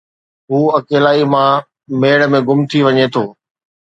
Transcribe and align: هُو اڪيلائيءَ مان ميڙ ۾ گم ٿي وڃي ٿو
هُو 0.49 0.59
اڪيلائيءَ 0.79 1.29
مان 1.33 1.55
ميڙ 2.01 2.19
۾ 2.35 2.39
گم 2.47 2.59
ٿي 2.69 2.79
وڃي 2.85 3.05
ٿو 3.13 3.23